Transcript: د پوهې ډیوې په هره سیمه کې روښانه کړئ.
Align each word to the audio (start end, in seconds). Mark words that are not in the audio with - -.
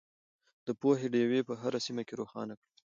د 0.65 0.67
پوهې 0.81 1.07
ډیوې 1.13 1.41
په 1.47 1.53
هره 1.61 1.79
سیمه 1.85 2.03
کې 2.07 2.13
روښانه 2.21 2.53
کړئ. 2.59 2.69